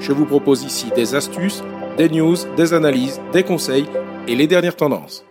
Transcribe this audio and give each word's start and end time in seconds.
Je 0.00 0.12
vous 0.12 0.26
propose 0.26 0.62
ici 0.64 0.86
des 0.94 1.14
astuces, 1.14 1.62
des 1.96 2.08
news, 2.08 2.36
des 2.56 2.72
analyses, 2.72 3.20
des 3.32 3.42
conseils 3.42 3.86
et 4.28 4.34
les 4.34 4.46
dernières 4.46 4.76
tendances. 4.76 5.25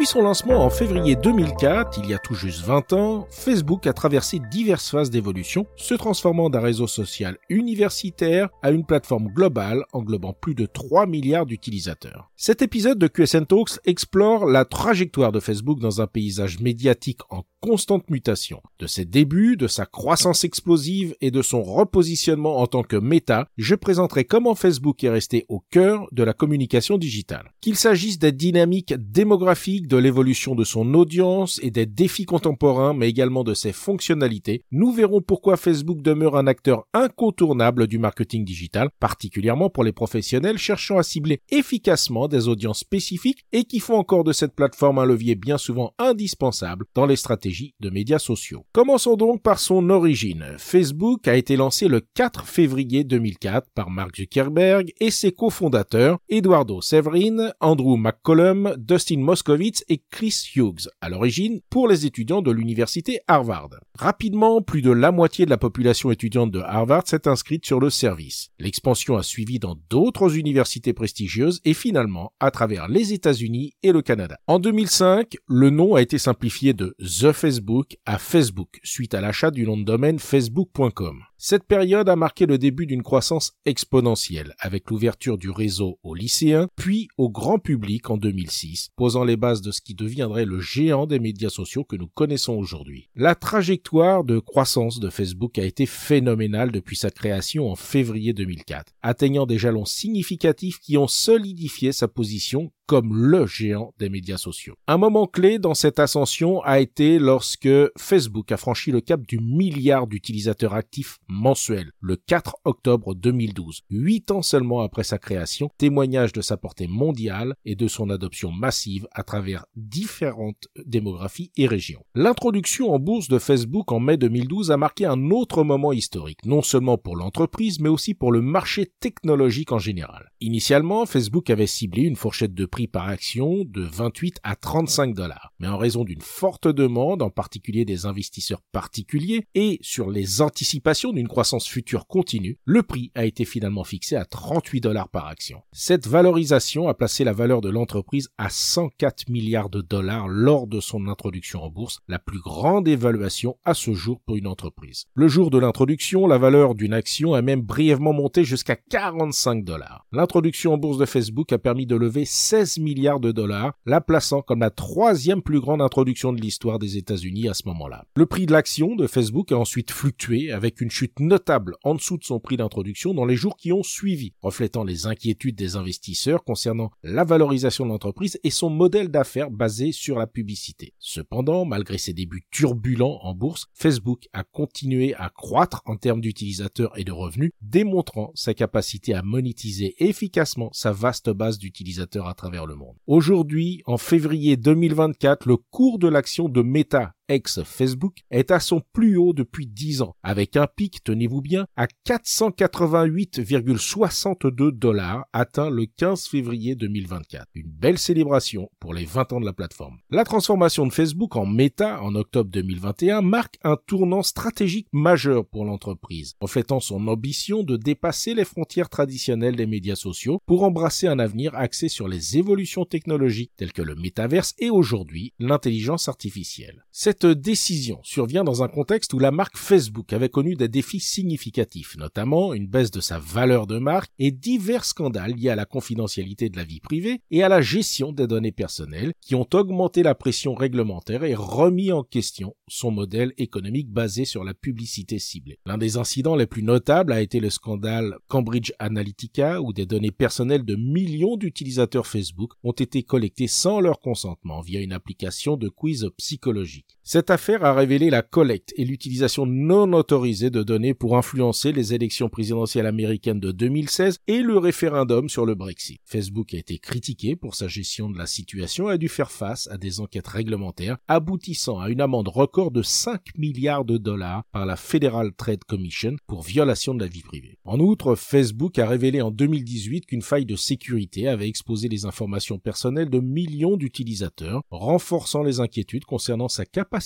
Depuis 0.00 0.12
son 0.12 0.22
lancement 0.22 0.64
en 0.64 0.70
février 0.70 1.14
2004, 1.14 1.98
il 2.02 2.08
y 2.08 2.14
a 2.14 2.18
tout 2.18 2.32
juste 2.32 2.62
20 2.62 2.94
ans, 2.94 3.28
Facebook 3.30 3.86
a 3.86 3.92
traversé 3.92 4.40
diverses 4.50 4.88
phases 4.88 5.10
d'évolution, 5.10 5.66
se 5.76 5.92
transformant 5.92 6.48
d'un 6.48 6.60
réseau 6.60 6.86
social 6.86 7.36
universitaire 7.50 8.48
à 8.62 8.70
une 8.70 8.86
plateforme 8.86 9.28
globale 9.28 9.84
englobant 9.92 10.32
plus 10.32 10.54
de 10.54 10.64
3 10.64 11.04
milliards 11.04 11.44
d'utilisateurs. 11.44 12.30
Cet 12.34 12.62
épisode 12.62 12.98
de 12.98 13.08
QSN 13.08 13.44
Talks 13.44 13.78
explore 13.84 14.46
la 14.46 14.64
trajectoire 14.64 15.32
de 15.32 15.40
Facebook 15.40 15.80
dans 15.80 16.00
un 16.00 16.06
paysage 16.06 16.60
médiatique 16.60 17.20
en 17.28 17.42
constante 17.60 18.08
mutation. 18.08 18.62
De 18.78 18.86
ses 18.86 19.04
débuts, 19.04 19.56
de 19.56 19.66
sa 19.66 19.84
croissance 19.84 20.44
explosive 20.44 21.14
et 21.20 21.30
de 21.30 21.42
son 21.42 21.62
repositionnement 21.62 22.58
en 22.58 22.66
tant 22.66 22.82
que 22.82 22.96
méta, 22.96 23.48
je 23.58 23.74
présenterai 23.74 24.24
comment 24.24 24.54
Facebook 24.54 25.04
est 25.04 25.10
resté 25.10 25.44
au 25.48 25.60
cœur 25.70 26.06
de 26.12 26.22
la 26.22 26.32
communication 26.32 26.96
digitale. 26.96 27.52
Qu'il 27.60 27.76
s'agisse 27.76 28.18
des 28.18 28.32
dynamiques 28.32 28.94
démographiques, 28.96 29.88
de 29.90 29.96
l'évolution 29.96 30.54
de 30.54 30.62
son 30.62 30.94
audience 30.94 31.58
et 31.64 31.72
des 31.72 31.84
défis 31.84 32.24
contemporains, 32.24 32.94
mais 32.94 33.08
également 33.08 33.42
de 33.42 33.54
ses 33.54 33.72
fonctionnalités, 33.72 34.62
nous 34.70 34.92
verrons 34.92 35.20
pourquoi 35.20 35.56
Facebook 35.56 36.00
demeure 36.00 36.36
un 36.36 36.46
acteur 36.46 36.84
incontournable 36.94 37.88
du 37.88 37.98
marketing 37.98 38.44
digital, 38.44 38.90
particulièrement 39.00 39.68
pour 39.68 39.82
les 39.82 39.92
professionnels 39.92 40.58
cherchant 40.58 40.98
à 40.98 41.02
cibler 41.02 41.40
efficacement 41.50 42.28
des 42.28 42.46
audiences 42.46 42.78
spécifiques 42.78 43.44
et 43.50 43.64
qui 43.64 43.80
font 43.80 43.96
encore 43.96 44.22
de 44.22 44.32
cette 44.32 44.54
plateforme 44.54 45.00
un 45.00 45.04
levier 45.04 45.34
bien 45.34 45.58
souvent 45.58 45.92
indispensable 45.98 46.86
dans 46.94 47.06
les 47.06 47.16
stratégies 47.16 47.74
de 47.80 47.90
médias 47.90 48.20
sociaux. 48.20 48.64
Commençons 48.72 49.16
donc 49.16 49.42
par 49.42 49.58
son 49.58 49.90
origine. 49.90 50.54
Facebook 50.58 51.26
a 51.26 51.34
été 51.34 51.56
lancé 51.56 51.88
le 51.88 52.00
4 52.14 52.46
février 52.46 53.02
2004 53.02 53.66
par 53.74 53.90
Mark 53.90 54.14
Zuckerberg 54.16 54.92
et 55.00 55.10
ses 55.10 55.32
cofondateurs 55.32 56.18
Eduardo 56.28 56.80
Severin, 56.80 57.50
Andrew 57.58 57.96
McCollum, 57.96 58.76
Dustin 58.78 59.18
Moskovitz 59.18 59.79
et 59.88 60.02
Chris 60.10 60.50
Hughes, 60.54 60.88
à 61.00 61.08
l'origine 61.08 61.60
pour 61.70 61.88
les 61.88 62.06
étudiants 62.06 62.42
de 62.42 62.50
l'université 62.50 63.20
Harvard. 63.28 63.70
Rapidement, 63.98 64.62
plus 64.62 64.82
de 64.82 64.90
la 64.90 65.12
moitié 65.12 65.44
de 65.44 65.50
la 65.50 65.58
population 65.58 66.10
étudiante 66.10 66.50
de 66.50 66.60
Harvard 66.60 67.06
s'est 67.06 67.28
inscrite 67.28 67.66
sur 67.66 67.80
le 67.80 67.90
service. 67.90 68.50
L'expansion 68.58 69.16
a 69.16 69.22
suivi 69.22 69.58
dans 69.58 69.76
d'autres 69.90 70.36
universités 70.36 70.92
prestigieuses 70.92 71.60
et 71.64 71.74
finalement 71.74 72.32
à 72.40 72.50
travers 72.50 72.88
les 72.88 73.12
États-Unis 73.12 73.72
et 73.82 73.92
le 73.92 74.02
Canada. 74.02 74.38
En 74.46 74.58
2005, 74.58 75.36
le 75.46 75.70
nom 75.70 75.94
a 75.94 76.02
été 76.02 76.18
simplifié 76.18 76.72
de 76.72 76.94
The 76.98 77.32
Facebook 77.32 77.96
à 78.06 78.18
Facebook 78.18 78.80
suite 78.82 79.14
à 79.14 79.20
l'achat 79.20 79.50
du 79.50 79.64
nom 79.64 79.76
de 79.76 79.84
domaine 79.84 80.18
facebook.com. 80.18 81.22
Cette 81.42 81.64
période 81.64 82.10
a 82.10 82.16
marqué 82.16 82.44
le 82.44 82.58
début 82.58 82.84
d'une 82.84 83.02
croissance 83.02 83.52
exponentielle 83.64 84.54
avec 84.58 84.90
l'ouverture 84.90 85.38
du 85.38 85.48
réseau 85.48 85.98
aux 86.02 86.14
lycéens 86.14 86.68
puis 86.76 87.08
au 87.16 87.30
grand 87.30 87.58
public 87.58 88.10
en 88.10 88.18
2006, 88.18 88.90
posant 88.94 89.24
les 89.24 89.38
bases 89.38 89.62
de 89.62 89.70
ce 89.70 89.80
qui 89.80 89.94
deviendrait 89.94 90.44
le 90.44 90.60
géant 90.60 91.06
des 91.06 91.18
médias 91.18 91.48
sociaux 91.48 91.82
que 91.82 91.96
nous 91.96 92.08
connaissons 92.08 92.52
aujourd'hui. 92.52 93.08
La 93.16 93.34
trajectoire 93.34 94.22
de 94.22 94.38
croissance 94.38 95.00
de 95.00 95.08
Facebook 95.08 95.58
a 95.58 95.64
été 95.64 95.86
phénoménale 95.86 96.72
depuis 96.72 96.96
sa 96.96 97.10
création 97.10 97.70
en 97.70 97.74
février 97.74 98.34
2004, 98.34 98.92
atteignant 99.00 99.46
des 99.46 99.56
jalons 99.56 99.86
significatifs 99.86 100.78
qui 100.78 100.98
ont 100.98 101.08
solidifié 101.08 101.92
sa 101.92 102.06
position 102.06 102.70
le 102.92 103.46
géant 103.46 103.94
des 103.98 104.08
médias 104.08 104.36
sociaux. 104.36 104.74
Un 104.86 104.98
moment 104.98 105.26
clé 105.26 105.58
dans 105.58 105.74
cette 105.74 105.98
ascension 105.98 106.60
a 106.62 106.80
été 106.80 107.18
lorsque 107.18 107.68
Facebook 107.96 108.52
a 108.52 108.56
franchi 108.56 108.90
le 108.90 109.00
cap 109.00 109.26
du 109.26 109.38
milliard 109.38 110.06
d'utilisateurs 110.06 110.74
actifs 110.74 111.18
mensuels 111.28 111.92
le 112.00 112.16
4 112.16 112.56
octobre 112.64 113.14
2012, 113.14 113.82
huit 113.90 114.30
ans 114.30 114.42
seulement 114.42 114.80
après 114.80 115.04
sa 115.04 115.18
création, 115.18 115.70
témoignage 115.78 116.32
de 116.32 116.40
sa 116.40 116.56
portée 116.56 116.86
mondiale 116.86 117.54
et 117.64 117.76
de 117.76 117.88
son 117.88 118.10
adoption 118.10 118.50
massive 118.50 119.06
à 119.12 119.22
travers 119.22 119.66
différentes 119.76 120.68
démographies 120.84 121.52
et 121.56 121.66
régions. 121.66 122.04
L'introduction 122.14 122.92
en 122.92 122.98
bourse 122.98 123.28
de 123.28 123.38
Facebook 123.38 123.92
en 123.92 124.00
mai 124.00 124.16
2012 124.16 124.70
a 124.70 124.76
marqué 124.76 125.06
un 125.06 125.30
autre 125.30 125.64
moment 125.64 125.92
historique, 125.92 126.44
non 126.44 126.62
seulement 126.62 126.98
pour 126.98 127.16
l'entreprise, 127.16 127.80
mais 127.80 127.88
aussi 127.88 128.14
pour 128.14 128.32
le 128.32 128.42
marché 128.42 128.90
technologique 129.00 129.72
en 129.72 129.78
général. 129.78 130.30
Initialement, 130.40 131.06
Facebook 131.06 131.50
avait 131.50 131.66
ciblé 131.66 132.02
une 132.02 132.16
fourchette 132.16 132.54
de 132.54 132.66
prix 132.66 132.79
par 132.86 133.08
action 133.08 133.64
de 133.66 133.82
28 133.82 134.38
à 134.42 134.56
35 134.56 135.14
dollars. 135.14 135.52
Mais 135.58 135.68
en 135.68 135.78
raison 135.78 136.04
d'une 136.04 136.20
forte 136.20 136.68
demande, 136.68 137.22
en 137.22 137.30
particulier 137.30 137.84
des 137.84 138.06
investisseurs 138.06 138.62
particuliers, 138.72 139.46
et 139.54 139.78
sur 139.82 140.10
les 140.10 140.40
anticipations 140.40 141.12
d'une 141.12 141.28
croissance 141.28 141.66
future 141.66 142.06
continue, 142.06 142.58
le 142.64 142.82
prix 142.82 143.10
a 143.14 143.24
été 143.24 143.44
finalement 143.44 143.84
fixé 143.84 144.16
à 144.16 144.24
38 144.24 144.80
dollars 144.80 145.08
par 145.08 145.26
action. 145.26 145.62
Cette 145.72 146.06
valorisation 146.06 146.88
a 146.88 146.94
placé 146.94 147.24
la 147.24 147.32
valeur 147.32 147.60
de 147.60 147.68
l'entreprise 147.68 148.28
à 148.38 148.48
104 148.48 149.28
milliards 149.28 149.70
de 149.70 149.80
dollars 149.80 150.28
lors 150.28 150.66
de 150.66 150.80
son 150.80 151.08
introduction 151.08 151.62
en 151.62 151.70
bourse, 151.70 152.00
la 152.08 152.18
plus 152.18 152.40
grande 152.40 152.88
évaluation 152.88 153.56
à 153.64 153.74
ce 153.74 153.92
jour 153.92 154.20
pour 154.26 154.36
une 154.36 154.46
entreprise. 154.46 155.04
Le 155.14 155.28
jour 155.28 155.50
de 155.50 155.58
l'introduction, 155.58 156.26
la 156.26 156.38
valeur 156.38 156.74
d'une 156.74 156.92
action 156.92 157.34
a 157.34 157.42
même 157.42 157.62
brièvement 157.62 158.12
monté 158.12 158.44
jusqu'à 158.44 158.76
45 158.76 159.64
dollars. 159.64 160.06
L'introduction 160.12 160.74
en 160.74 160.78
bourse 160.78 160.98
de 160.98 161.06
Facebook 161.06 161.52
a 161.52 161.58
permis 161.58 161.86
de 161.86 161.96
lever 161.96 162.24
16 162.24 162.69
milliards 162.78 163.20
de 163.20 163.32
dollars, 163.32 163.74
la 163.86 164.00
plaçant 164.00 164.42
comme 164.42 164.60
la 164.60 164.70
troisième 164.70 165.42
plus 165.42 165.60
grande 165.60 165.82
introduction 165.82 166.32
de 166.32 166.40
l'histoire 166.40 166.78
des 166.78 166.96
États-Unis 166.96 167.48
à 167.48 167.54
ce 167.54 167.66
moment-là. 167.68 168.04
Le 168.16 168.26
prix 168.26 168.46
de 168.46 168.52
l'action 168.52 168.94
de 168.94 169.06
Facebook 169.06 169.52
a 169.52 169.58
ensuite 169.58 169.90
fluctué 169.90 170.52
avec 170.52 170.80
une 170.80 170.90
chute 170.90 171.18
notable 171.20 171.76
en 171.84 171.94
dessous 171.94 172.18
de 172.18 172.24
son 172.24 172.38
prix 172.40 172.56
d'introduction 172.56 173.14
dans 173.14 173.24
les 173.24 173.36
jours 173.36 173.56
qui 173.56 173.72
ont 173.72 173.82
suivi, 173.82 174.34
reflétant 174.42 174.84
les 174.84 175.06
inquiétudes 175.06 175.56
des 175.56 175.76
investisseurs 175.76 176.44
concernant 176.44 176.90
la 177.02 177.24
valorisation 177.24 177.84
de 177.84 177.90
l'entreprise 177.90 178.38
et 178.44 178.50
son 178.50 178.70
modèle 178.70 179.08
d'affaires 179.08 179.50
basé 179.50 179.92
sur 179.92 180.18
la 180.18 180.26
publicité. 180.26 180.94
Cependant, 180.98 181.64
malgré 181.64 181.98
ses 181.98 182.12
débuts 182.12 182.46
turbulents 182.50 183.18
en 183.22 183.34
bourse, 183.34 183.66
Facebook 183.74 184.28
a 184.32 184.44
continué 184.44 185.14
à 185.14 185.30
croître 185.30 185.82
en 185.86 185.96
termes 185.96 186.20
d'utilisateurs 186.20 186.98
et 186.98 187.04
de 187.04 187.12
revenus, 187.12 187.52
démontrant 187.60 188.32
sa 188.34 188.54
capacité 188.54 189.14
à 189.14 189.22
monétiser 189.22 189.94
efficacement 189.98 190.70
sa 190.72 190.92
vaste 190.92 191.30
base 191.30 191.58
d'utilisateurs 191.58 192.28
à 192.28 192.34
travers 192.34 192.59
le 192.66 192.74
monde. 192.74 192.96
Aujourd'hui, 193.06 193.82
en 193.86 193.96
février 193.96 194.56
2024, 194.56 195.46
le 195.46 195.56
cours 195.56 195.98
de 195.98 196.08
l'action 196.08 196.48
de 196.48 196.62
Meta 196.62 197.12
ex-Facebook, 197.30 198.18
est 198.30 198.50
à 198.50 198.60
son 198.60 198.82
plus 198.92 199.16
haut 199.16 199.32
depuis 199.32 199.66
10 199.66 200.02
ans, 200.02 200.14
avec 200.22 200.56
un 200.56 200.66
pic, 200.66 201.02
tenez-vous 201.04 201.40
bien, 201.40 201.66
à 201.76 201.86
488,62 202.06 204.72
dollars 204.72 205.24
atteint 205.32 205.70
le 205.70 205.86
15 205.86 206.26
février 206.26 206.74
2024. 206.74 207.46
Une 207.54 207.70
belle 207.70 207.98
célébration 207.98 208.68
pour 208.80 208.92
les 208.92 209.04
20 209.04 209.32
ans 209.32 209.40
de 209.40 209.46
la 209.46 209.52
plateforme. 209.52 209.98
La 210.10 210.24
transformation 210.24 210.86
de 210.86 210.92
Facebook 210.92 211.36
en 211.36 211.46
Meta 211.46 212.02
en 212.02 212.14
octobre 212.14 212.50
2021 212.50 213.22
marque 213.22 213.58
un 213.62 213.76
tournant 213.86 214.22
stratégique 214.22 214.88
majeur 214.92 215.46
pour 215.46 215.64
l'entreprise, 215.64 216.34
reflétant 216.40 216.80
son 216.80 217.06
ambition 217.08 217.62
de 217.62 217.76
dépasser 217.76 218.34
les 218.34 218.44
frontières 218.44 218.88
traditionnelles 218.88 219.56
des 219.56 219.66
médias 219.66 219.96
sociaux 219.96 220.40
pour 220.46 220.64
embrasser 220.64 221.06
un 221.06 221.18
avenir 221.18 221.54
axé 221.54 221.88
sur 221.88 222.08
les 222.08 222.36
évolutions 222.36 222.84
technologiques 222.84 223.52
telles 223.56 223.72
que 223.72 223.82
le 223.82 223.94
métaverse 223.94 224.54
et 224.58 224.70
aujourd'hui 224.70 225.32
l'intelligence 225.38 226.08
artificielle. 226.08 226.84
Cette 227.20 227.40
décision 227.40 228.00
survient 228.02 228.44
dans 228.44 228.62
un 228.62 228.68
contexte 228.68 229.12
où 229.12 229.18
la 229.18 229.30
marque 229.30 229.58
Facebook 229.58 230.12
avait 230.12 230.28
connu 230.28 230.54
des 230.54 230.68
défis 230.68 231.00
significatifs, 231.00 231.96
notamment 231.98 232.54
une 232.54 232.66
baisse 232.66 232.90
de 232.90 233.00
sa 233.00 233.18
valeur 233.18 233.66
de 233.66 233.78
marque 233.78 234.10
et 234.18 234.30
divers 234.30 234.84
scandales 234.84 235.34
liés 235.34 235.50
à 235.50 235.56
la 235.56 235.66
confidentialité 235.66 236.48
de 236.48 236.56
la 236.56 236.64
vie 236.64 236.80
privée 236.80 237.20
et 237.30 237.42
à 237.42 237.48
la 237.48 237.60
gestion 237.60 238.12
des 238.12 238.26
données 238.26 238.52
personnelles 238.52 239.12
qui 239.20 239.34
ont 239.34 239.46
augmenté 239.52 240.02
la 240.02 240.14
pression 240.14 240.54
réglementaire 240.54 241.24
et 241.24 241.34
remis 241.34 241.92
en 241.92 242.04
question 242.04 242.54
son 242.68 242.90
modèle 242.90 243.34
économique 243.36 243.90
basé 243.90 244.24
sur 244.24 244.44
la 244.44 244.54
publicité 244.54 245.18
ciblée. 245.18 245.58
L'un 245.66 245.78
des 245.78 245.98
incidents 245.98 246.36
les 246.36 246.46
plus 246.46 246.62
notables 246.62 247.12
a 247.12 247.20
été 247.20 247.40
le 247.40 247.50
scandale 247.50 248.16
Cambridge 248.28 248.72
Analytica 248.78 249.60
où 249.60 249.72
des 249.72 249.86
données 249.86 250.12
personnelles 250.12 250.64
de 250.64 250.76
millions 250.76 251.36
d'utilisateurs 251.36 252.06
Facebook 252.06 252.52
ont 252.62 252.72
été 252.72 253.02
collectées 253.02 253.48
sans 253.48 253.80
leur 253.80 254.00
consentement 254.00 254.62
via 254.62 254.80
une 254.80 254.92
application 254.92 255.56
de 255.56 255.68
quiz 255.68 256.08
psychologique. 256.16 256.96
Cette 257.12 257.30
affaire 257.30 257.64
a 257.64 257.74
révélé 257.74 258.08
la 258.08 258.22
collecte 258.22 258.72
et 258.76 258.84
l'utilisation 258.84 259.44
non 259.44 259.94
autorisée 259.94 260.50
de 260.50 260.62
données 260.62 260.94
pour 260.94 261.16
influencer 261.16 261.72
les 261.72 261.92
élections 261.92 262.28
présidentielles 262.28 262.86
américaines 262.86 263.40
de 263.40 263.50
2016 263.50 264.20
et 264.28 264.42
le 264.42 264.56
référendum 264.58 265.28
sur 265.28 265.44
le 265.44 265.56
Brexit. 265.56 265.98
Facebook 266.04 266.54
a 266.54 266.58
été 266.58 266.78
critiqué 266.78 267.34
pour 267.34 267.56
sa 267.56 267.66
gestion 267.66 268.10
de 268.10 268.16
la 268.16 268.26
situation 268.26 268.88
et 268.88 268.92
a 268.92 268.96
dû 268.96 269.08
faire 269.08 269.32
face 269.32 269.68
à 269.72 269.76
des 269.76 269.98
enquêtes 269.98 270.28
réglementaires 270.28 270.98
aboutissant 271.08 271.80
à 271.80 271.90
une 271.90 272.00
amende 272.00 272.28
record 272.28 272.70
de 272.70 272.82
5 272.82 273.36
milliards 273.36 273.84
de 273.84 273.98
dollars 273.98 274.44
par 274.52 274.64
la 274.64 274.76
Federal 274.76 275.32
Trade 275.32 275.64
Commission 275.64 276.14
pour 276.28 276.42
violation 276.42 276.94
de 276.94 277.00
la 277.00 277.10
vie 277.10 277.22
privée. 277.22 277.58
En 277.64 277.80
outre, 277.80 278.14
Facebook 278.14 278.78
a 278.78 278.86
révélé 278.86 279.20
en 279.20 279.32
2018 279.32 280.06
qu'une 280.06 280.22
faille 280.22 280.46
de 280.46 280.54
sécurité 280.54 281.26
avait 281.26 281.48
exposé 281.48 281.88
les 281.88 282.04
informations 282.04 282.60
personnelles 282.60 283.10
de 283.10 283.18
millions 283.18 283.76
d'utilisateurs, 283.76 284.62
renforçant 284.70 285.42
les 285.42 285.58
inquiétudes 285.58 286.04
concernant 286.04 286.46
sa 286.46 286.64
capacité 286.64 286.99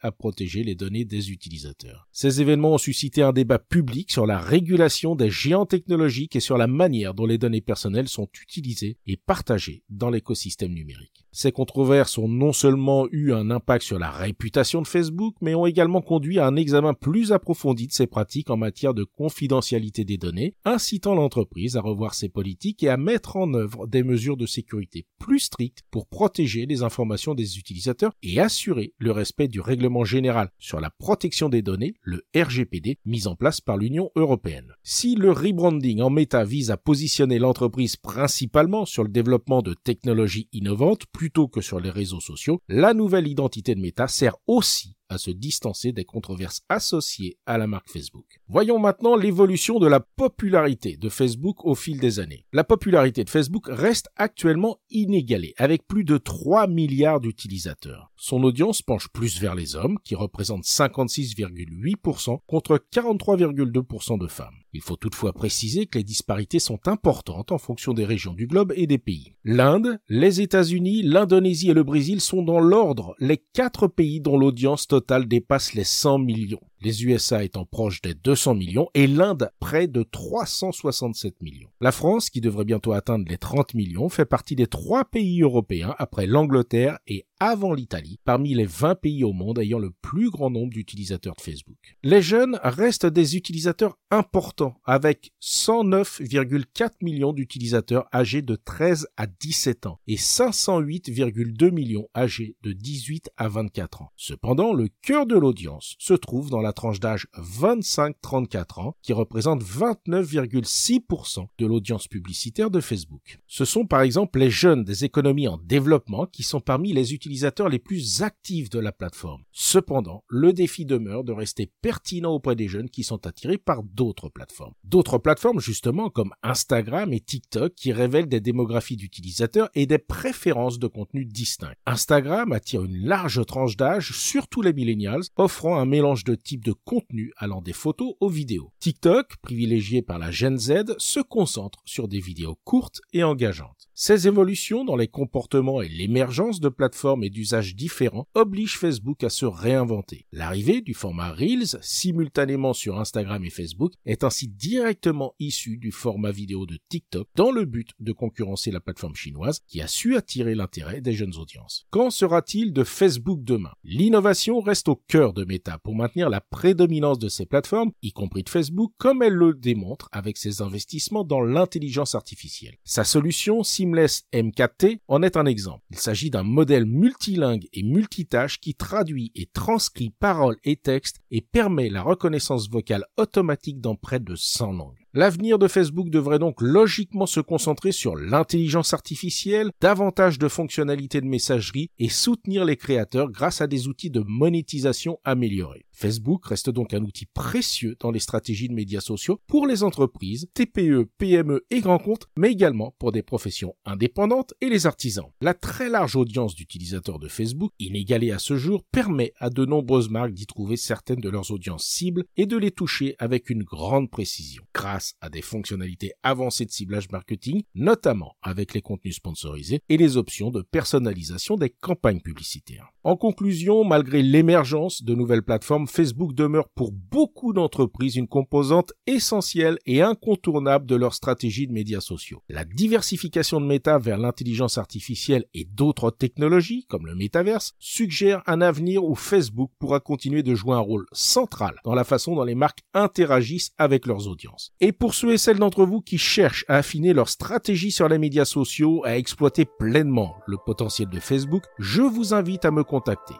à 0.00 0.12
protéger 0.12 0.62
les 0.62 0.74
données 0.74 1.04
des 1.04 1.30
utilisateurs. 1.30 2.08
Ces 2.12 2.40
événements 2.40 2.74
ont 2.74 2.78
suscité 2.78 3.22
un 3.22 3.32
débat 3.32 3.58
public 3.58 4.10
sur 4.10 4.26
la 4.26 4.38
régulation 4.38 5.14
des 5.14 5.30
géants 5.30 5.66
technologiques 5.66 6.36
et 6.36 6.40
sur 6.40 6.58
la 6.58 6.66
manière 6.66 7.14
dont 7.14 7.26
les 7.26 7.38
données 7.38 7.60
personnelles 7.60 8.08
sont 8.08 8.28
utilisées 8.42 8.98
et 9.06 9.16
partagées 9.16 9.82
dans 9.88 10.10
l'écosystème 10.10 10.72
numérique. 10.72 11.26
Ces 11.30 11.52
controverses 11.52 12.18
ont 12.18 12.26
non 12.26 12.52
seulement 12.52 13.06
eu 13.12 13.32
un 13.32 13.50
impact 13.50 13.84
sur 13.84 13.98
la 13.98 14.10
réputation 14.10 14.82
de 14.82 14.86
Facebook, 14.86 15.36
mais 15.40 15.54
ont 15.54 15.66
également 15.66 16.00
conduit 16.00 16.38
à 16.38 16.46
un 16.46 16.56
examen 16.56 16.94
plus 16.94 17.32
approfondi 17.32 17.86
de 17.86 17.92
ses 17.92 18.06
pratiques 18.06 18.50
en 18.50 18.56
matière 18.56 18.94
de 18.94 19.04
confidentialité 19.04 20.04
des 20.04 20.16
données, 20.16 20.54
incitant 20.64 21.14
l'entreprise 21.14 21.76
à 21.76 21.80
revoir 21.80 22.14
ses 22.14 22.28
politiques 22.28 22.82
et 22.82 22.88
à 22.88 22.96
mettre 22.96 23.36
en 23.36 23.52
œuvre 23.54 23.86
des 23.86 24.02
mesures 24.02 24.36
de 24.36 24.46
sécurité 24.46 25.06
plus 25.18 25.40
strictes 25.40 25.82
pour 25.90 26.06
protéger 26.06 26.66
les 26.66 26.82
informations 26.82 27.34
des 27.34 27.58
utilisateurs 27.58 28.12
et 28.22 28.40
assurer 28.40 28.94
le 28.98 29.12
respect 29.12 29.27
du 29.48 29.60
règlement 29.60 30.04
général 30.04 30.50
sur 30.58 30.80
la 30.80 30.90
protection 30.90 31.48
des 31.48 31.62
données, 31.62 31.94
le 32.02 32.24
RGPD, 32.34 32.98
mis 33.04 33.26
en 33.26 33.36
place 33.36 33.60
par 33.60 33.76
l'Union 33.76 34.10
européenne. 34.16 34.72
Si 34.82 35.14
le 35.14 35.30
rebranding 35.30 36.00
en 36.02 36.10
méta 36.10 36.44
vise 36.44 36.70
à 36.70 36.76
positionner 36.76 37.38
l'entreprise 37.38 37.96
principalement 37.96 38.84
sur 38.84 39.04
le 39.04 39.08
développement 39.08 39.62
de 39.62 39.74
technologies 39.74 40.48
innovantes 40.52 41.06
plutôt 41.12 41.48
que 41.48 41.60
sur 41.60 41.80
les 41.80 41.90
réseaux 41.90 42.20
sociaux, 42.20 42.60
la 42.68 42.94
nouvelle 42.94 43.28
identité 43.28 43.74
de 43.74 43.80
Meta 43.80 44.08
sert 44.08 44.36
aussi 44.46 44.97
à 45.08 45.18
se 45.18 45.30
distancer 45.30 45.92
des 45.92 46.04
controverses 46.04 46.62
associées 46.68 47.38
à 47.46 47.58
la 47.58 47.66
marque 47.66 47.88
Facebook. 47.88 48.40
Voyons 48.48 48.78
maintenant 48.78 49.16
l'évolution 49.16 49.78
de 49.78 49.86
la 49.86 50.00
popularité 50.00 50.96
de 50.96 51.08
Facebook 51.08 51.64
au 51.64 51.74
fil 51.74 51.98
des 52.00 52.20
années. 52.20 52.44
La 52.52 52.64
popularité 52.64 53.24
de 53.24 53.30
Facebook 53.30 53.66
reste 53.68 54.08
actuellement 54.16 54.78
inégalée, 54.90 55.54
avec 55.56 55.86
plus 55.86 56.04
de 56.04 56.18
3 56.18 56.66
milliards 56.66 57.20
d'utilisateurs. 57.20 58.10
Son 58.16 58.42
audience 58.42 58.82
penche 58.82 59.08
plus 59.08 59.40
vers 59.40 59.54
les 59.54 59.76
hommes, 59.76 59.98
qui 60.04 60.14
représentent 60.14 60.64
56,8% 60.64 62.38
contre 62.46 62.82
43,2% 62.92 64.18
de 64.18 64.26
femmes. 64.26 64.54
Il 64.78 64.82
faut 64.82 64.94
toutefois 64.94 65.32
préciser 65.32 65.86
que 65.86 65.98
les 65.98 66.04
disparités 66.04 66.60
sont 66.60 66.86
importantes 66.86 67.50
en 67.50 67.58
fonction 67.58 67.94
des 67.94 68.04
régions 68.04 68.32
du 68.32 68.46
globe 68.46 68.72
et 68.76 68.86
des 68.86 68.96
pays. 68.96 69.34
L'Inde, 69.42 69.98
les 70.08 70.40
États-Unis, 70.40 71.02
l'Indonésie 71.02 71.70
et 71.70 71.74
le 71.74 71.82
Brésil 71.82 72.20
sont 72.20 72.42
dans 72.42 72.60
l'ordre 72.60 73.16
les 73.18 73.38
quatre 73.38 73.88
pays 73.88 74.20
dont 74.20 74.38
l'audience 74.38 74.86
totale 74.86 75.26
dépasse 75.26 75.74
les 75.74 75.82
100 75.82 76.20
millions 76.20 76.60
les 76.80 77.04
USA 77.04 77.44
étant 77.44 77.64
proches 77.64 78.00
des 78.02 78.14
200 78.14 78.54
millions 78.54 78.88
et 78.94 79.06
l'Inde 79.06 79.50
près 79.60 79.86
de 79.86 80.02
367 80.02 81.42
millions. 81.42 81.70
La 81.80 81.92
France, 81.92 82.30
qui 82.30 82.40
devrait 82.40 82.64
bientôt 82.64 82.92
atteindre 82.92 83.26
les 83.28 83.38
30 83.38 83.74
millions, 83.74 84.08
fait 84.08 84.24
partie 84.24 84.56
des 84.56 84.66
trois 84.66 85.04
pays 85.04 85.42
européens 85.42 85.94
après 85.98 86.26
l'Angleterre 86.26 86.98
et 87.06 87.26
avant 87.40 87.72
l'Italie, 87.72 88.18
parmi 88.24 88.54
les 88.54 88.66
20 88.66 88.96
pays 88.96 89.22
au 89.22 89.32
monde 89.32 89.60
ayant 89.60 89.78
le 89.78 89.92
plus 90.02 90.30
grand 90.30 90.50
nombre 90.50 90.72
d'utilisateurs 90.72 91.36
de 91.36 91.40
Facebook. 91.40 91.96
Les 92.02 92.20
jeunes 92.20 92.58
restent 92.62 93.06
des 93.06 93.36
utilisateurs 93.36 93.96
importants, 94.10 94.74
avec 94.84 95.32
109,4 95.40 96.90
millions 97.02 97.32
d'utilisateurs 97.32 98.08
âgés 98.12 98.42
de 98.42 98.56
13 98.56 99.08
à 99.16 99.26
17 99.26 99.86
ans 99.86 100.00
et 100.08 100.16
508,2 100.16 101.70
millions 101.70 102.08
âgés 102.16 102.56
de 102.62 102.72
18 102.72 103.30
à 103.36 103.48
24 103.48 104.02
ans. 104.02 104.10
Cependant, 104.16 104.72
le 104.72 104.88
cœur 105.02 105.26
de 105.26 105.36
l'audience 105.36 105.94
se 105.98 106.14
trouve 106.14 106.50
dans 106.50 106.60
la 106.60 106.67
tranche 106.72 107.00
d'âge 107.00 107.26
25-34 107.36 108.80
ans, 108.80 108.94
qui 109.02 109.12
représente 109.12 109.62
29,6% 109.62 111.46
de 111.58 111.66
l'audience 111.66 112.08
publicitaire 112.08 112.70
de 112.70 112.80
Facebook. 112.80 113.38
Ce 113.46 113.64
sont 113.64 113.86
par 113.86 114.02
exemple 114.02 114.38
les 114.38 114.50
jeunes 114.50 114.84
des 114.84 115.04
économies 115.04 115.48
en 115.48 115.58
développement 115.58 116.26
qui 116.26 116.42
sont 116.42 116.60
parmi 116.60 116.92
les 116.92 117.14
utilisateurs 117.14 117.68
les 117.68 117.78
plus 117.78 118.22
actifs 118.22 118.70
de 118.70 118.78
la 118.78 118.92
plateforme. 118.92 119.42
Cependant, 119.52 120.24
le 120.28 120.52
défi 120.52 120.84
demeure 120.84 121.24
de 121.24 121.32
rester 121.32 121.70
pertinent 121.80 122.32
auprès 122.32 122.56
des 122.56 122.68
jeunes 122.68 122.90
qui 122.90 123.04
sont 123.04 123.26
attirés 123.26 123.58
par 123.58 123.82
d'autres 123.82 124.28
plateformes. 124.28 124.74
D'autres 124.84 125.18
plateformes 125.18 125.60
justement 125.60 126.10
comme 126.10 126.32
Instagram 126.42 127.12
et 127.12 127.20
TikTok 127.20 127.74
qui 127.74 127.92
révèlent 127.92 128.28
des 128.28 128.40
démographies 128.40 128.96
d'utilisateurs 128.96 129.68
et 129.74 129.86
des 129.86 129.98
préférences 129.98 130.78
de 130.78 130.86
contenu 130.86 131.24
distincts. 131.24 131.72
Instagram 131.86 132.52
attire 132.52 132.84
une 132.84 133.06
large 133.06 133.44
tranche 133.46 133.76
d'âge, 133.76 134.12
surtout 134.12 134.62
les 134.62 134.72
millennials, 134.72 135.22
offrant 135.36 135.78
un 135.78 135.86
mélange 135.86 136.24
de 136.24 136.34
types 136.34 136.57
de 136.60 136.72
contenu 136.72 137.32
allant 137.36 137.62
des 137.62 137.72
photos 137.72 138.14
aux 138.20 138.28
vidéos. 138.28 138.72
TikTok, 138.80 139.36
privilégié 139.42 140.02
par 140.02 140.18
la 140.18 140.30
Gen 140.30 140.58
Z, 140.58 140.94
se 140.98 141.20
concentre 141.20 141.80
sur 141.84 142.08
des 142.08 142.20
vidéos 142.20 142.58
courtes 142.64 143.00
et 143.12 143.22
engageantes. 143.22 143.88
Ces 143.94 144.28
évolutions 144.28 144.84
dans 144.84 144.94
les 144.94 145.08
comportements 145.08 145.82
et 145.82 145.88
l'émergence 145.88 146.60
de 146.60 146.68
plateformes 146.68 147.24
et 147.24 147.30
d'usages 147.30 147.74
différents 147.74 148.28
obligent 148.34 148.78
Facebook 148.78 149.24
à 149.24 149.28
se 149.28 149.44
réinventer. 149.44 150.26
L'arrivée 150.30 150.80
du 150.80 150.94
format 150.94 151.32
Reels 151.32 151.78
simultanément 151.80 152.72
sur 152.72 153.00
Instagram 153.00 153.44
et 153.44 153.50
Facebook 153.50 153.92
est 154.06 154.22
ainsi 154.22 154.46
directement 154.48 155.34
issue 155.40 155.78
du 155.78 155.90
format 155.90 156.30
vidéo 156.30 156.64
de 156.64 156.78
TikTok 156.88 157.26
dans 157.34 157.50
le 157.50 157.64
but 157.64 157.90
de 157.98 158.12
concurrencer 158.12 158.70
la 158.70 158.80
plateforme 158.80 159.16
chinoise 159.16 159.60
qui 159.66 159.80
a 159.80 159.88
su 159.88 160.16
attirer 160.16 160.54
l'intérêt 160.54 161.00
des 161.00 161.12
jeunes 161.12 161.36
audiences. 161.36 161.86
Quand 161.90 162.10
sera-t-il 162.10 162.72
de 162.72 162.84
Facebook 162.84 163.42
demain? 163.42 163.72
L'innovation 163.82 164.60
reste 164.60 164.88
au 164.88 164.96
cœur 165.08 165.32
de 165.32 165.44
Meta 165.44 165.78
pour 165.78 165.94
maintenir 165.94 166.30
la 166.30 166.40
prédominance 166.50 167.18
de 167.18 167.28
ces 167.28 167.46
plateformes, 167.46 167.92
y 168.02 168.12
compris 168.12 168.42
de 168.42 168.48
Facebook, 168.48 168.92
comme 168.98 169.22
elle 169.22 169.34
le 169.34 169.54
démontre 169.54 170.08
avec 170.12 170.36
ses 170.36 170.62
investissements 170.62 171.24
dans 171.24 171.40
l'intelligence 171.40 172.14
artificielle. 172.14 172.76
Sa 172.84 173.04
solution 173.04 173.62
Seamless 173.62 174.24
M4T 174.32 175.00
en 175.08 175.22
est 175.22 175.36
un 175.36 175.46
exemple. 175.46 175.84
Il 175.90 175.98
s'agit 175.98 176.30
d'un 176.30 176.42
modèle 176.42 176.86
multilingue 176.86 177.66
et 177.72 177.82
multitâche 177.82 178.60
qui 178.60 178.74
traduit 178.74 179.32
et 179.34 179.46
transcrit 179.46 180.10
paroles 180.10 180.58
et 180.64 180.76
textes 180.76 181.20
et 181.30 181.40
permet 181.40 181.88
la 181.88 182.02
reconnaissance 182.02 182.70
vocale 182.70 183.04
automatique 183.16 183.80
dans 183.80 183.96
près 183.96 184.20
de 184.20 184.34
100 184.34 184.72
langues. 184.72 184.98
L'avenir 185.14 185.58
de 185.58 185.68
Facebook 185.68 186.10
devrait 186.10 186.38
donc 186.38 186.60
logiquement 186.60 187.26
se 187.26 187.40
concentrer 187.40 187.92
sur 187.92 188.14
l'intelligence 188.14 188.92
artificielle, 188.92 189.70
davantage 189.80 190.38
de 190.38 190.48
fonctionnalités 190.48 191.20
de 191.20 191.26
messagerie 191.26 191.90
et 191.98 192.10
soutenir 192.10 192.64
les 192.64 192.76
créateurs 192.76 193.30
grâce 193.30 193.60
à 193.60 193.66
des 193.66 193.88
outils 193.88 194.10
de 194.10 194.22
monétisation 194.26 195.18
améliorés. 195.24 195.86
Facebook 195.98 196.46
reste 196.46 196.70
donc 196.70 196.94
un 196.94 197.02
outil 197.02 197.26
précieux 197.26 197.96
dans 197.98 198.12
les 198.12 198.20
stratégies 198.20 198.68
de 198.68 198.74
médias 198.74 199.00
sociaux 199.00 199.40
pour 199.48 199.66
les 199.66 199.82
entreprises, 199.82 200.48
TPE, 200.54 201.08
PME 201.18 201.66
et 201.70 201.80
grands 201.80 201.98
comptes, 201.98 202.28
mais 202.36 202.52
également 202.52 202.94
pour 203.00 203.10
des 203.10 203.24
professions 203.24 203.74
indépendantes 203.84 204.54
et 204.60 204.68
les 204.68 204.86
artisans. 204.86 205.32
La 205.40 205.54
très 205.54 205.88
large 205.88 206.14
audience 206.14 206.54
d'utilisateurs 206.54 207.18
de 207.18 207.26
Facebook, 207.26 207.72
inégalée 207.80 208.30
à 208.30 208.38
ce 208.38 208.56
jour, 208.56 208.84
permet 208.92 209.32
à 209.38 209.50
de 209.50 209.64
nombreuses 209.64 210.08
marques 210.08 210.34
d'y 210.34 210.46
trouver 210.46 210.76
certaines 210.76 211.20
de 211.20 211.28
leurs 211.28 211.50
audiences 211.50 211.86
cibles 211.86 212.24
et 212.36 212.46
de 212.46 212.56
les 212.56 212.70
toucher 212.70 213.16
avec 213.18 213.50
une 213.50 213.64
grande 213.64 214.08
précision, 214.08 214.62
grâce 214.72 215.14
à 215.20 215.30
des 215.30 215.42
fonctionnalités 215.42 216.12
avancées 216.22 216.64
de 216.64 216.70
ciblage 216.70 217.10
marketing, 217.10 217.64
notamment 217.74 218.36
avec 218.40 218.72
les 218.72 218.82
contenus 218.82 219.16
sponsorisés 219.16 219.80
et 219.88 219.96
les 219.96 220.16
options 220.16 220.52
de 220.52 220.62
personnalisation 220.62 221.56
des 221.56 221.70
campagnes 221.70 222.20
publicitaires. 222.20 222.92
En 223.08 223.16
conclusion, 223.16 223.84
malgré 223.84 224.20
l'émergence 224.20 225.02
de 225.02 225.14
nouvelles 225.14 225.42
plateformes, 225.42 225.86
Facebook 225.86 226.34
demeure 226.34 226.68
pour 226.68 226.92
beaucoup 226.92 227.54
d'entreprises 227.54 228.16
une 228.16 228.28
composante 228.28 228.92
essentielle 229.06 229.78
et 229.86 230.02
incontournable 230.02 230.84
de 230.84 230.94
leur 230.94 231.14
stratégie 231.14 231.66
de 231.66 231.72
médias 231.72 232.02
sociaux. 232.02 232.42
La 232.50 232.66
diversification 232.66 233.62
de 233.62 233.66
Meta 233.66 233.96
vers 233.96 234.18
l'intelligence 234.18 234.76
artificielle 234.76 235.46
et 235.54 235.64
d'autres 235.64 236.10
technologies, 236.10 236.84
comme 236.86 237.06
le 237.06 237.14
métaverse, 237.14 237.72
suggère 237.78 238.42
un 238.46 238.60
avenir 238.60 239.02
où 239.02 239.14
Facebook 239.14 239.70
pourra 239.78 240.00
continuer 240.00 240.42
de 240.42 240.54
jouer 240.54 240.74
un 240.74 240.80
rôle 240.80 241.06
central 241.12 241.76
dans 241.84 241.94
la 241.94 242.04
façon 242.04 242.34
dont 242.34 242.44
les 242.44 242.54
marques 242.54 242.80
interagissent 242.92 243.70
avec 243.78 244.04
leurs 244.04 244.28
audiences. 244.28 244.74
Et 244.80 244.92
pour 244.92 245.14
ceux 245.14 245.32
et 245.32 245.38
celles 245.38 245.60
d'entre 245.60 245.86
vous 245.86 246.02
qui 246.02 246.18
cherchent 246.18 246.66
à 246.68 246.76
affiner 246.76 247.14
leur 247.14 247.30
stratégie 247.30 247.90
sur 247.90 248.06
les 248.06 248.18
médias 248.18 248.44
sociaux, 248.44 249.00
à 249.06 249.16
exploiter 249.16 249.64
pleinement 249.64 250.36
le 250.46 250.58
potentiel 250.66 251.08
de 251.08 251.20
Facebook, 251.20 251.62
je 251.78 252.02
vous 252.02 252.34
invite 252.34 252.66
à 252.66 252.70
me 252.70 252.84
contacter 252.84 252.97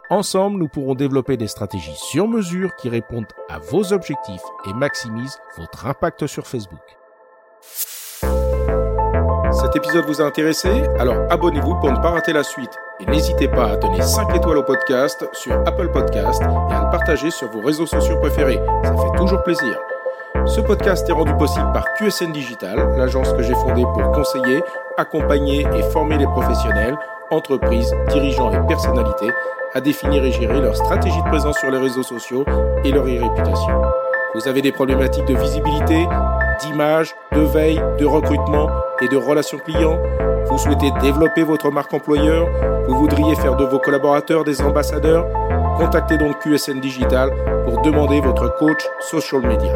Ensemble, 0.09 0.59
nous 0.59 0.67
pourrons 0.67 0.95
développer 0.95 1.37
des 1.37 1.47
stratégies 1.47 1.95
sur 1.95 2.27
mesure 2.27 2.75
qui 2.75 2.89
répondent 2.89 3.27
à 3.49 3.59
vos 3.59 3.93
objectifs 3.93 4.43
et 4.67 4.73
maximisent 4.73 5.39
votre 5.57 5.85
impact 5.87 6.27
sur 6.27 6.47
Facebook. 6.47 6.79
Cet 9.51 9.75
épisode 9.75 10.05
vous 10.05 10.21
a 10.21 10.25
intéressé? 10.25 10.69
Alors 10.99 11.17
abonnez-vous 11.29 11.75
pour 11.75 11.91
ne 11.91 11.97
pas 11.97 12.11
rater 12.11 12.33
la 12.33 12.43
suite. 12.43 12.77
Et 12.99 13.05
n'hésitez 13.05 13.47
pas 13.47 13.71
à 13.71 13.77
donner 13.77 14.01
5 14.01 14.35
étoiles 14.35 14.57
au 14.57 14.63
podcast 14.63 15.27
sur 15.33 15.53
Apple 15.65 15.89
Podcast 15.91 16.41
et 16.41 16.73
à 16.73 16.83
le 16.83 16.91
partager 16.91 17.31
sur 17.31 17.49
vos 17.49 17.61
réseaux 17.61 17.85
sociaux 17.85 18.19
préférés. 18.19 18.59
Ça 18.83 18.93
fait 18.95 19.17
toujours 19.17 19.41
plaisir. 19.43 19.79
Ce 20.45 20.61
podcast 20.61 21.09
est 21.09 21.13
rendu 21.13 21.33
possible 21.35 21.71
par 21.73 21.93
QSN 21.95 22.31
Digital, 22.31 22.95
l'agence 22.97 23.33
que 23.33 23.41
j'ai 23.41 23.55
fondée 23.55 23.83
pour 23.83 24.11
conseiller, 24.11 24.63
accompagner 24.97 25.67
et 25.75 25.83
former 25.91 26.17
les 26.17 26.27
professionnels, 26.27 26.97
entreprises, 27.31 27.93
dirigeants 28.09 28.51
et 28.51 28.67
personnalités 28.67 29.29
à 29.73 29.81
définir 29.81 30.23
et 30.23 30.31
gérer 30.31 30.61
leur 30.61 30.75
stratégie 30.75 31.21
de 31.21 31.29
présence 31.29 31.57
sur 31.59 31.69
les 31.69 31.77
réseaux 31.77 32.03
sociaux 32.03 32.43
et 32.83 32.91
leur 32.91 33.05
réputation. 33.05 33.81
Vous 34.35 34.47
avez 34.47 34.61
des 34.61 34.71
problématiques 34.71 35.25
de 35.25 35.35
visibilité, 35.35 36.07
d'image, 36.61 37.15
de 37.33 37.41
veille, 37.41 37.81
de 37.97 38.05
recrutement 38.05 38.69
et 39.01 39.07
de 39.07 39.17
relations 39.17 39.57
clients 39.59 39.99
Vous 40.45 40.57
souhaitez 40.57 40.91
développer 41.01 41.43
votre 41.43 41.71
marque 41.71 41.93
employeur 41.93 42.47
Vous 42.87 42.95
voudriez 42.95 43.35
faire 43.35 43.55
de 43.55 43.65
vos 43.65 43.79
collaborateurs 43.79 44.43
des 44.43 44.61
ambassadeurs 44.61 45.25
Contactez 45.77 46.17
donc 46.17 46.39
QSN 46.39 46.79
Digital 46.79 47.31
pour 47.63 47.81
demander 47.81 48.19
votre 48.19 48.55
coach 48.57 48.85
social 48.99 49.41
media. 49.41 49.73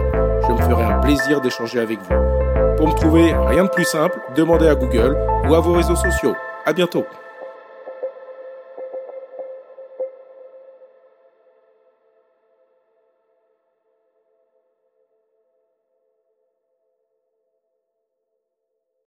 Je 0.47 0.51
me 0.51 0.57
ferai 0.57 0.83
un 0.83 0.99
plaisir 0.99 1.39
d'échanger 1.39 1.79
avec 1.79 1.99
vous. 1.99 2.75
Pour 2.77 2.87
me 2.89 2.93
trouver, 2.93 3.33
rien 3.47 3.63
de 3.63 3.69
plus 3.69 3.85
simple, 3.85 4.19
demandez 4.35 4.67
à 4.67 4.75
Google 4.75 5.17
ou 5.47 5.55
à 5.55 5.59
vos 5.61 5.73
réseaux 5.73 5.95
sociaux. 5.95 6.35
À 6.65 6.73
bientôt. 6.73 7.05